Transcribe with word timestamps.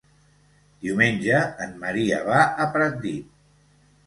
Diumenge 0.85 1.41
en 1.67 1.75
Maria 1.83 2.23
va 2.31 2.41
a 2.65 2.69
Pratdip. 2.79 3.31